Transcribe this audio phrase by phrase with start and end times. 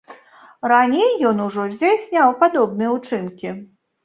[0.71, 3.55] Раней ён ужо здзяйсняў падобныя ўчынкі.